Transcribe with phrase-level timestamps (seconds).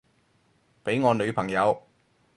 [0.83, 1.83] 畀我女朋友